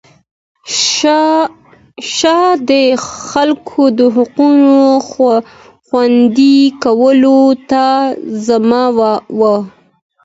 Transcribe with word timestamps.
شاه 2.19 2.51
د 2.69 2.71
خلکو 3.29 3.81
د 3.97 3.99
حقونو 4.15 4.75
خوندي 5.85 6.59
کولو 6.83 7.41
ته 7.69 7.85
ژمن 8.45 8.89
و. 9.39 9.41